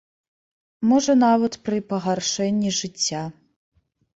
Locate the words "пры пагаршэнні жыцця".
1.67-3.23